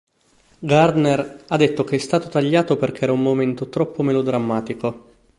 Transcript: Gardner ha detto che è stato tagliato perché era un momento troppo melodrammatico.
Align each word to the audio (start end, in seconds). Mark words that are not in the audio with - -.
Gardner 0.57 1.43
ha 1.47 1.57
detto 1.57 1.83
che 1.83 1.97
è 1.97 1.99
stato 1.99 2.27
tagliato 2.27 2.75
perché 2.75 3.03
era 3.03 3.11
un 3.13 3.21
momento 3.21 3.69
troppo 3.69 4.01
melodrammatico. 4.01 5.11